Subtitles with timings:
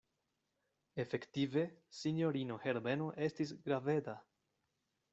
[1.03, 1.65] Efektive
[1.99, 4.21] sinjorino Herbeno estis graveda.